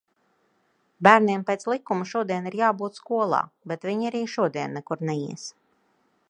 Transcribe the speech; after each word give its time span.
Bērniem 1.07 1.43
pēc 1.49 1.65
likuma 1.73 2.07
šodien 2.13 2.47
ir 2.51 2.57
jābūt 2.61 2.97
skolā, 3.01 3.43
bet 3.73 3.87
viņi 3.91 4.09
arī 4.11 4.23
šodien 4.37 4.75
nekur 4.79 5.07
neies. 5.13 5.47